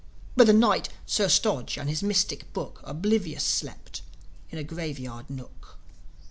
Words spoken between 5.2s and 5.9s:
nook.